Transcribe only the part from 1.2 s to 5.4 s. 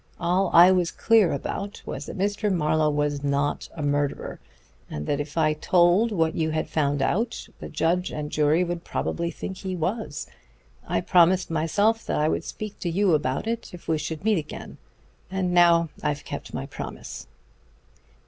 about was that Mr. Marlowe was not a murderer, and that if